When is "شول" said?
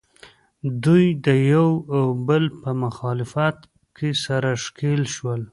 5.15-5.41